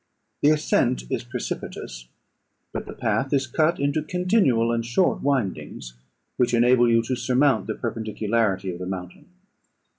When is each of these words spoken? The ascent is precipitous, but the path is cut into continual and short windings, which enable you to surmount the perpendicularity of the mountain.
The 0.41 0.49
ascent 0.49 1.03
is 1.11 1.23
precipitous, 1.23 2.07
but 2.73 2.87
the 2.87 2.93
path 2.93 3.31
is 3.33 3.45
cut 3.45 3.79
into 3.79 4.01
continual 4.01 4.71
and 4.71 4.83
short 4.83 5.21
windings, 5.21 5.93
which 6.37 6.55
enable 6.55 6.89
you 6.89 7.03
to 7.03 7.15
surmount 7.15 7.67
the 7.67 7.75
perpendicularity 7.75 8.71
of 8.73 8.79
the 8.79 8.87
mountain. 8.87 9.27